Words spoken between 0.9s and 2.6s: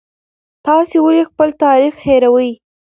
ولې خپل تاریخ هېروئ؟